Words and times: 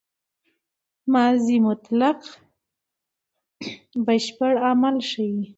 ماضي 1.13 1.57
مطلق 1.67 2.19
بشپړ 4.05 4.53
عمل 4.67 4.97
ښيي. 5.09 5.41